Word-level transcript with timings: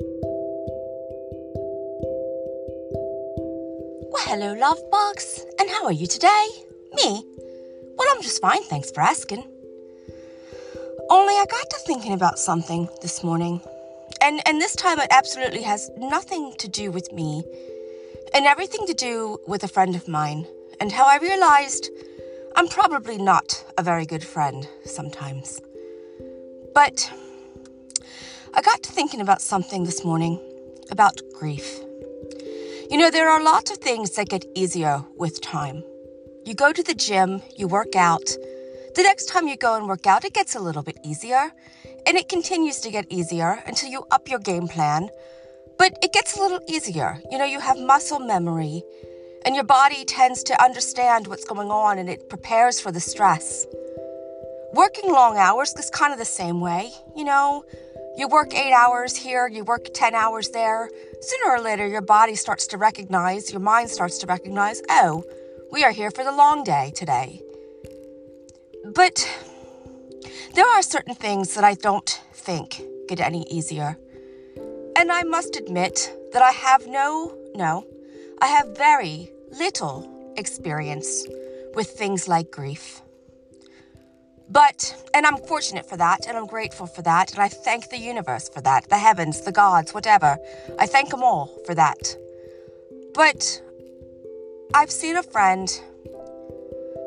Well, 0.00 0.10
hello, 4.26 4.54
love 4.54 4.80
bugs, 4.90 5.44
and 5.60 5.70
how 5.70 5.84
are 5.84 5.92
you 5.92 6.08
today? 6.08 6.46
Me? 6.94 7.24
Well, 7.96 8.08
I'm 8.10 8.20
just 8.22 8.40
fine, 8.40 8.64
thanks 8.64 8.90
for 8.90 9.02
asking. 9.02 9.44
Only 11.10 11.34
I 11.34 11.44
got 11.48 11.70
to 11.70 11.78
thinking 11.86 12.12
about 12.12 12.40
something 12.40 12.88
this 13.02 13.22
morning. 13.22 13.60
And 14.20 14.40
and 14.48 14.60
this 14.60 14.74
time 14.74 14.98
it 14.98 15.06
absolutely 15.12 15.62
has 15.62 15.88
nothing 15.96 16.54
to 16.58 16.66
do 16.68 16.90
with 16.90 17.12
me 17.12 17.44
and 18.34 18.46
everything 18.46 18.86
to 18.86 18.94
do 18.94 19.38
with 19.46 19.62
a 19.62 19.68
friend 19.68 19.94
of 19.94 20.08
mine 20.08 20.48
and 20.80 20.90
how 20.90 21.06
I 21.06 21.18
realized 21.18 21.88
I'm 22.56 22.66
probably 22.66 23.18
not 23.18 23.64
a 23.78 23.82
very 23.84 24.06
good 24.06 24.24
friend 24.24 24.66
sometimes. 24.84 25.60
But 26.74 27.12
I 28.56 28.62
got 28.62 28.84
to 28.84 28.92
thinking 28.92 29.20
about 29.20 29.42
something 29.42 29.82
this 29.82 30.04
morning 30.04 30.40
about 30.90 31.20
grief. 31.32 31.80
You 32.88 32.98
know, 32.98 33.10
there 33.10 33.28
are 33.28 33.42
lots 33.42 33.72
of 33.72 33.78
things 33.78 34.14
that 34.16 34.28
get 34.28 34.46
easier 34.54 35.04
with 35.16 35.40
time. 35.40 35.82
You 36.44 36.54
go 36.54 36.72
to 36.72 36.82
the 36.82 36.94
gym, 36.94 37.42
you 37.56 37.66
work 37.66 37.96
out. 37.96 38.24
The 38.94 39.02
next 39.02 39.26
time 39.26 39.48
you 39.48 39.56
go 39.56 39.76
and 39.76 39.88
work 39.88 40.06
out, 40.06 40.24
it 40.24 40.34
gets 40.34 40.54
a 40.54 40.60
little 40.60 40.84
bit 40.84 40.98
easier, 41.02 41.52
and 42.06 42.16
it 42.16 42.28
continues 42.28 42.78
to 42.80 42.92
get 42.92 43.06
easier 43.10 43.60
until 43.66 43.90
you 43.90 44.04
up 44.12 44.28
your 44.28 44.38
game 44.38 44.68
plan. 44.68 45.08
But 45.76 45.98
it 46.00 46.12
gets 46.12 46.36
a 46.36 46.40
little 46.40 46.60
easier. 46.68 47.20
You 47.32 47.38
know, 47.38 47.44
you 47.44 47.58
have 47.58 47.78
muscle 47.78 48.20
memory, 48.20 48.84
and 49.44 49.56
your 49.56 49.64
body 49.64 50.04
tends 50.04 50.44
to 50.44 50.62
understand 50.62 51.26
what's 51.26 51.44
going 51.44 51.70
on 51.70 51.98
and 51.98 52.08
it 52.08 52.28
prepares 52.28 52.80
for 52.80 52.92
the 52.92 53.00
stress. 53.00 53.66
Working 54.72 55.12
long 55.12 55.36
hours 55.36 55.74
is 55.74 55.90
kind 55.90 56.12
of 56.12 56.18
the 56.18 56.24
same 56.24 56.60
way. 56.60 56.92
You 57.14 57.24
know, 57.24 57.64
you 58.16 58.28
work 58.28 58.54
eight 58.54 58.72
hours 58.72 59.16
here, 59.16 59.48
you 59.48 59.64
work 59.64 59.88
10 59.92 60.14
hours 60.14 60.50
there. 60.50 60.88
Sooner 61.20 61.52
or 61.52 61.60
later, 61.60 61.86
your 61.86 62.00
body 62.00 62.34
starts 62.34 62.66
to 62.68 62.78
recognize, 62.78 63.50
your 63.50 63.60
mind 63.60 63.90
starts 63.90 64.18
to 64.18 64.26
recognize, 64.26 64.82
oh, 64.88 65.24
we 65.72 65.82
are 65.82 65.90
here 65.90 66.10
for 66.10 66.22
the 66.22 66.32
long 66.32 66.62
day 66.62 66.92
today. 66.94 67.40
But 68.94 69.26
there 70.54 70.66
are 70.66 70.82
certain 70.82 71.14
things 71.14 71.54
that 71.54 71.64
I 71.64 71.74
don't 71.74 72.20
think 72.32 72.80
get 73.08 73.20
any 73.20 73.42
easier. 73.50 73.96
And 74.96 75.10
I 75.10 75.24
must 75.24 75.56
admit 75.56 76.12
that 76.32 76.42
I 76.42 76.52
have 76.52 76.86
no, 76.86 77.36
no, 77.54 77.84
I 78.40 78.46
have 78.46 78.76
very 78.76 79.30
little 79.50 80.32
experience 80.36 81.26
with 81.74 81.88
things 81.88 82.28
like 82.28 82.50
grief. 82.50 83.00
But, 84.48 85.08
and 85.14 85.26
I'm 85.26 85.38
fortunate 85.38 85.88
for 85.88 85.96
that, 85.96 86.26
and 86.26 86.36
I'm 86.36 86.46
grateful 86.46 86.86
for 86.86 87.02
that, 87.02 87.32
and 87.32 87.40
I 87.40 87.48
thank 87.48 87.88
the 87.88 87.98
universe 87.98 88.48
for 88.48 88.60
that, 88.60 88.88
the 88.88 88.98
heavens, 88.98 89.40
the 89.40 89.52
gods, 89.52 89.94
whatever. 89.94 90.38
I 90.78 90.86
thank 90.86 91.10
them 91.10 91.22
all 91.22 91.46
for 91.64 91.74
that. 91.74 92.16
But 93.14 93.62
I've 94.74 94.90
seen 94.90 95.16
a 95.16 95.22
friend 95.22 95.68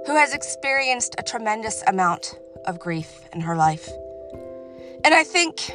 who 0.08 0.16
has 0.16 0.34
experienced 0.34 1.16
a 1.18 1.24
tremendous 1.24 1.84
amount 1.86 2.40
of 2.66 2.80
grief 2.80 3.20
in 3.34 3.42
her 3.42 3.56
life. 3.56 3.90
And 5.04 5.14
I 5.14 5.24
think 5.24 5.72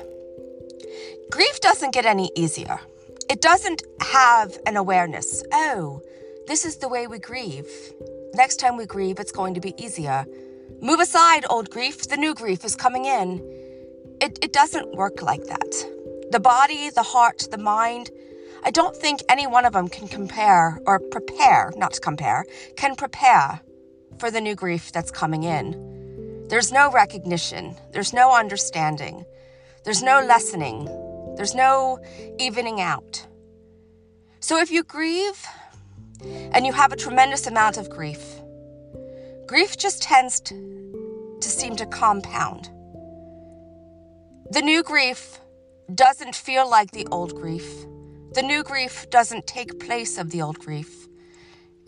grief 1.31 1.61
doesn't 1.61 1.93
get 1.93 2.07
any 2.07 2.31
easier. 2.35 2.81
It 3.29 3.41
doesn't 3.41 3.83
have 4.01 4.59
an 4.67 4.77
awareness. 4.77 5.45
Oh, 5.53 6.03
this 6.47 6.65
is 6.65 6.79
the 6.79 6.89
way 6.89 7.07
we 7.07 7.19
grieve. 7.19 7.71
Next 8.35 8.57
time 8.57 8.77
we 8.77 8.87
grieve, 8.87 9.21
it's 9.21 9.33
going 9.33 9.55
to 9.55 9.61
be 9.61 9.75
easier. 9.83 10.27
Move 10.83 10.99
aside, 10.99 11.47
old 11.49 11.71
grief. 11.71 12.09
The 12.09 12.17
new 12.17 12.35
grief 12.35 12.65
is 12.65 12.75
coming 12.75 13.05
in. 13.05 13.39
It, 14.21 14.37
it 14.43 14.53
doesn't 14.53 14.97
work 14.97 15.23
like 15.23 15.45
that. 15.45 15.71
The 16.33 16.41
body, 16.41 16.91
the 16.91 17.05
heart, 17.05 17.47
the 17.53 17.57
mind, 17.57 18.11
I 18.65 18.73
don't 18.73 18.97
think 18.97 19.21
any 19.29 19.47
one 19.47 19.65
of 19.65 19.75
them 19.75 19.87
can 19.89 20.09
compare 20.09 20.81
or 20.85 20.99
prepare, 20.99 21.73
not 21.77 22.01
compare, 22.03 22.47
can 22.77 22.97
prepare 22.97 23.61
for 24.19 24.33
the 24.33 24.41
new 24.41 24.57
grief 24.57 24.91
that's 24.91 25.13
coming 25.13 25.45
in. 25.45 26.47
There's 26.49 26.73
no 26.73 26.91
recognition, 26.91 27.77
there's 27.93 28.13
no 28.13 28.35
understanding, 28.35 29.25
there's 29.85 30.03
no 30.03 30.21
lessening, 30.21 30.87
there's 31.37 31.55
no 31.55 32.01
evening 32.41 32.81
out. 32.81 33.25
So 34.41 34.59
if 34.59 34.73
you 34.73 34.83
grieve 34.83 35.47
and 36.25 36.67
you 36.67 36.73
have 36.73 36.91
a 36.91 36.97
tremendous 36.97 37.47
amount 37.47 37.77
of 37.77 37.89
grief, 37.89 38.42
grief 39.47 39.77
just 39.77 40.03
tends 40.03 40.41
to, 40.41 40.55
seem 41.41 41.77
to 41.77 41.87
compound. 41.87 42.71
The 44.51 44.63
new 44.63 44.83
grief 44.83 45.39
doesn't 45.95 46.35
feel 46.35 46.69
like 46.69 46.91
the 46.91 47.07
old 47.11 47.35
grief. 47.35 47.85
The 48.35 48.43
new 48.43 48.63
grief 48.63 49.09
doesn't 49.11 49.47
take 49.47 49.79
place 49.81 50.19
of 50.19 50.31
the 50.31 50.43
old 50.43 50.59
grief. 50.59 51.09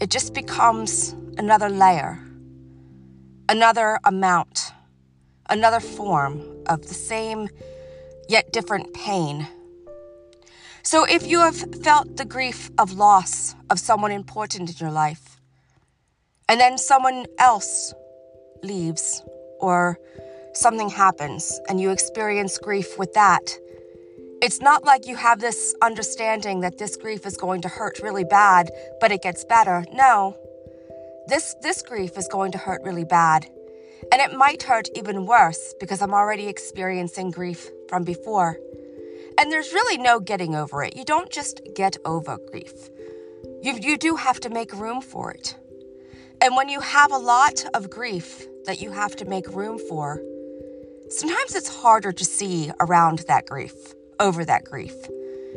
It 0.00 0.10
just 0.10 0.34
becomes 0.34 1.14
another 1.38 1.68
layer, 1.68 2.18
another 3.48 3.98
amount, 4.04 4.72
another 5.48 5.80
form 5.80 6.42
of 6.66 6.82
the 6.82 6.94
same 6.94 7.48
yet 8.28 8.52
different 8.52 8.92
pain. 8.92 9.46
So, 10.82 11.04
if 11.04 11.26
you 11.26 11.40
have 11.40 11.56
felt 11.82 12.16
the 12.16 12.24
grief 12.24 12.70
of 12.76 12.92
loss 12.92 13.54
of 13.70 13.78
someone 13.80 14.12
important 14.12 14.70
in 14.70 14.76
your 14.76 14.92
life, 14.92 15.33
and 16.48 16.60
then 16.60 16.78
someone 16.78 17.26
else 17.38 17.94
leaves 18.62 19.22
or 19.60 19.98
something 20.54 20.88
happens 20.88 21.60
and 21.68 21.80
you 21.80 21.90
experience 21.90 22.58
grief 22.58 22.98
with 22.98 23.12
that, 23.14 23.58
it's 24.42 24.60
not 24.60 24.84
like 24.84 25.06
you 25.06 25.16
have 25.16 25.40
this 25.40 25.74
understanding 25.80 26.60
that 26.60 26.78
this 26.78 26.96
grief 26.96 27.24
is 27.24 27.36
going 27.36 27.62
to 27.62 27.68
hurt 27.68 28.00
really 28.02 28.24
bad, 28.24 28.70
but 29.00 29.10
it 29.10 29.22
gets 29.22 29.44
better. 29.44 29.84
No. 29.92 30.36
This 31.28 31.54
this 31.62 31.80
grief 31.80 32.18
is 32.18 32.28
going 32.28 32.52
to 32.52 32.58
hurt 32.58 32.82
really 32.82 33.04
bad. 33.04 33.46
And 34.12 34.20
it 34.20 34.36
might 34.36 34.62
hurt 34.62 34.88
even 34.94 35.24
worse 35.24 35.74
because 35.80 36.02
I'm 36.02 36.12
already 36.12 36.48
experiencing 36.48 37.30
grief 37.30 37.70
from 37.88 38.04
before. 38.04 38.58
And 39.38 39.50
there's 39.50 39.72
really 39.72 39.96
no 39.96 40.20
getting 40.20 40.54
over 40.54 40.84
it. 40.84 40.96
You 40.96 41.04
don't 41.04 41.30
just 41.30 41.60
get 41.74 41.96
over 42.04 42.38
grief. 42.50 42.90
You, 43.62 43.72
you 43.80 43.96
do 43.96 44.16
have 44.16 44.40
to 44.40 44.50
make 44.50 44.74
room 44.74 45.00
for 45.00 45.32
it. 45.32 45.56
And 46.44 46.56
when 46.56 46.68
you 46.68 46.80
have 46.80 47.10
a 47.10 47.16
lot 47.16 47.64
of 47.72 47.88
grief 47.88 48.46
that 48.66 48.78
you 48.78 48.90
have 48.90 49.16
to 49.16 49.24
make 49.24 49.48
room 49.48 49.78
for, 49.78 50.20
sometimes 51.08 51.54
it's 51.54 51.74
harder 51.74 52.12
to 52.12 52.24
see 52.24 52.70
around 52.80 53.20
that 53.20 53.46
grief, 53.46 53.72
over 54.20 54.44
that 54.44 54.64
grief. 54.64 54.94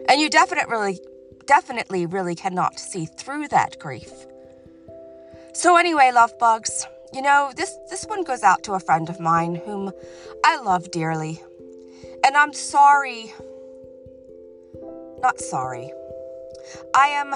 And 0.07 0.21
you 0.21 0.29
definitely, 0.29 1.01
definitely 1.45 2.05
really 2.05 2.35
cannot 2.35 2.79
see 2.79 3.05
through 3.05 3.49
that 3.49 3.77
grief. 3.79 4.09
So, 5.53 5.75
anyway, 5.75 6.11
love 6.13 6.31
bugs, 6.39 6.87
you 7.13 7.21
know, 7.21 7.51
this, 7.53 7.77
this 7.89 8.05
one 8.05 8.23
goes 8.23 8.41
out 8.41 8.63
to 8.63 8.73
a 8.73 8.79
friend 8.79 9.09
of 9.09 9.19
mine 9.19 9.55
whom 9.55 9.91
I 10.45 10.61
love 10.61 10.89
dearly. 10.91 11.43
And 12.23 12.37
I'm 12.37 12.53
sorry. 12.53 13.33
Not 15.19 15.41
sorry. 15.41 15.91
I 16.95 17.07
am 17.07 17.33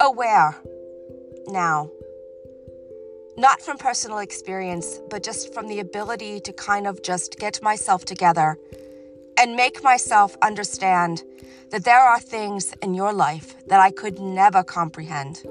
aware 0.00 0.56
now, 1.48 1.90
not 3.36 3.62
from 3.62 3.78
personal 3.78 4.18
experience, 4.18 5.00
but 5.10 5.22
just 5.22 5.54
from 5.54 5.68
the 5.68 5.80
ability 5.80 6.40
to 6.40 6.52
kind 6.52 6.86
of 6.86 7.02
just 7.02 7.38
get 7.38 7.62
myself 7.62 8.04
together 8.04 8.58
and 9.38 9.56
make 9.56 9.82
myself 9.82 10.36
understand 10.42 11.22
that 11.70 11.84
there 11.84 12.00
are 12.00 12.20
things 12.20 12.74
in 12.82 12.94
your 12.94 13.12
life 13.12 13.54
that 13.68 13.80
I 13.80 13.90
could 13.90 14.18
never 14.18 14.62
comprehend. 14.62 15.42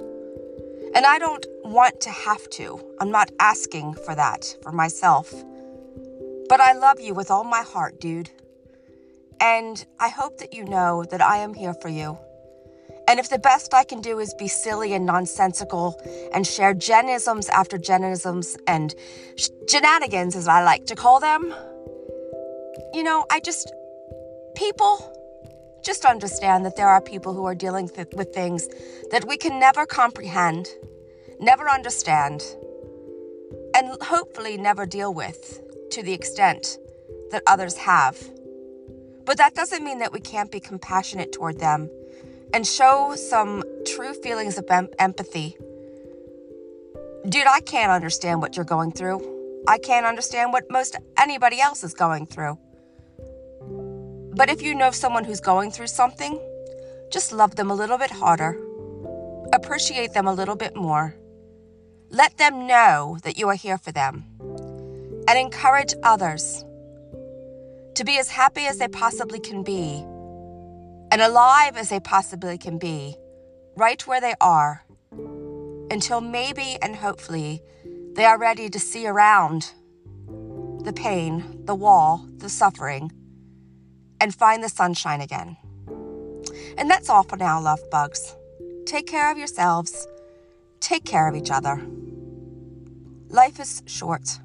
And 0.95 1.05
I 1.05 1.19
don't 1.19 1.45
want 1.63 2.01
to 2.01 2.09
have 2.09 2.49
to. 2.51 2.79
I'm 2.99 3.11
not 3.11 3.31
asking 3.39 3.93
for 3.93 4.15
that 4.15 4.55
for 4.63 4.71
myself. 4.71 5.33
But 6.49 6.59
I 6.61 6.73
love 6.73 6.99
you 6.99 7.13
with 7.13 7.29
all 7.29 7.43
my 7.43 7.61
heart, 7.61 7.99
dude. 7.99 8.29
And 9.39 9.85
I 9.99 10.09
hope 10.09 10.39
that 10.39 10.53
you 10.53 10.63
know 10.63 11.05
that 11.11 11.21
I 11.21 11.37
am 11.37 11.53
here 11.53 11.73
for 11.75 11.89
you. 11.89 12.17
And 13.07 13.19
if 13.19 13.29
the 13.29 13.39
best 13.39 13.73
I 13.73 13.85
can 13.85 14.01
do 14.01 14.19
is 14.19 14.33
be 14.33 14.49
silly 14.49 14.93
and 14.93 15.05
nonsensical 15.05 15.99
and 16.33 16.45
share 16.45 16.73
genisms 16.73 17.47
after 17.49 17.77
genisms 17.77 18.57
and 18.67 18.93
sh- 19.37 19.47
shenanigans, 19.69 20.35
as 20.35 20.47
I 20.47 20.63
like 20.63 20.85
to 20.87 20.95
call 20.95 21.21
them, 21.21 21.53
you 22.93 23.03
know, 23.03 23.25
I 23.31 23.39
just, 23.39 23.71
people, 24.55 25.13
just 25.85 26.03
understand 26.03 26.65
that 26.65 26.75
there 26.75 26.89
are 26.89 27.01
people 27.01 27.33
who 27.33 27.45
are 27.45 27.55
dealing 27.55 27.87
th- 27.87 28.09
with 28.13 28.33
things 28.33 28.67
that 29.11 29.25
we 29.25 29.37
can 29.37 29.57
never 29.57 29.85
comprehend, 29.85 30.67
never 31.39 31.69
understand, 31.69 32.43
and 33.73 33.95
hopefully 34.01 34.57
never 34.57 34.85
deal 34.85 35.13
with 35.13 35.61
to 35.91 36.03
the 36.03 36.11
extent 36.13 36.77
that 37.31 37.41
others 37.47 37.77
have. 37.77 38.21
But 39.23 39.37
that 39.37 39.55
doesn't 39.55 39.83
mean 39.83 39.99
that 39.99 40.11
we 40.11 40.19
can't 40.19 40.51
be 40.51 40.59
compassionate 40.59 41.31
toward 41.31 41.59
them 41.59 41.89
and 42.53 42.65
show 42.65 43.15
some 43.15 43.63
true 43.85 44.13
feelings 44.13 44.57
of 44.57 44.65
em- 44.69 44.89
empathy. 44.99 45.57
Dude, 47.27 47.47
I 47.47 47.59
can't 47.61 47.91
understand 47.91 48.41
what 48.41 48.55
you're 48.55 48.65
going 48.65 48.91
through. 48.91 49.63
I 49.67 49.77
can't 49.77 50.05
understand 50.05 50.53
what 50.53 50.71
most 50.71 50.95
anybody 51.17 51.59
else 51.59 51.83
is 51.83 51.93
going 51.93 52.25
through. 52.25 52.57
But 54.35 54.49
if 54.49 54.61
you 54.61 54.75
know 54.75 54.91
someone 54.91 55.25
who's 55.25 55.41
going 55.41 55.71
through 55.71 55.87
something, 55.87 56.39
just 57.11 57.33
love 57.33 57.55
them 57.55 57.71
a 57.71 57.75
little 57.75 57.97
bit 57.97 58.11
harder, 58.11 58.57
appreciate 59.51 60.13
them 60.13 60.27
a 60.27 60.33
little 60.33 60.55
bit 60.55 60.75
more. 60.75 61.15
Let 62.09 62.37
them 62.37 62.67
know 62.67 63.17
that 63.23 63.37
you 63.37 63.49
are 63.49 63.55
here 63.55 63.77
for 63.77 63.91
them, 63.91 64.23
and 65.27 65.37
encourage 65.37 65.93
others 66.03 66.63
to 67.95 68.05
be 68.05 68.17
as 68.19 68.29
happy 68.29 68.67
as 68.67 68.77
they 68.77 68.87
possibly 68.87 69.39
can 69.39 69.63
be 69.63 70.05
and 71.11 71.21
alive 71.21 71.77
as 71.77 71.89
they 71.89 71.99
possibly 71.99 72.57
can 72.57 72.77
be, 72.77 73.15
right 73.75 74.05
where 74.07 74.21
they 74.21 74.33
are, 74.41 74.83
until 75.89 76.21
maybe 76.21 76.77
and 76.81 76.95
hopefully 76.95 77.61
they 78.13 78.25
are 78.25 78.37
ready 78.37 78.69
to 78.69 78.79
see 78.79 79.07
around 79.07 79.73
the 80.83 80.93
pain, 80.93 81.61
the 81.65 81.75
wall, 81.75 82.27
the 82.37 82.49
suffering, 82.49 83.11
and 84.19 84.33
find 84.33 84.63
the 84.63 84.69
sunshine 84.69 85.21
again. 85.21 85.55
And 86.77 86.89
that's 86.89 87.09
all 87.09 87.23
for 87.23 87.37
now, 87.37 87.61
love 87.61 87.79
bugs. 87.91 88.35
Take 88.85 89.07
care 89.07 89.31
of 89.31 89.37
yourselves, 89.37 90.07
take 90.79 91.05
care 91.05 91.27
of 91.27 91.35
each 91.35 91.51
other. 91.51 91.85
Life 93.29 93.59
is 93.59 93.83
short, 93.85 94.39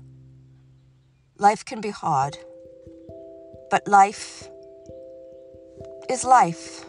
life 1.39 1.65
can 1.65 1.81
be 1.81 1.91
hard, 1.91 2.37
but 3.71 3.87
life 3.87 4.49
is 6.09 6.25
life. 6.25 6.85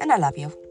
And 0.00 0.12
I 0.12 0.16
love 0.16 0.36
you. 0.36 0.61